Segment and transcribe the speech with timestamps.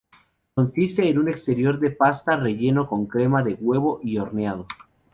[0.55, 4.65] Consiste en un exterior de pasta relleno con crema de huevo y horneado.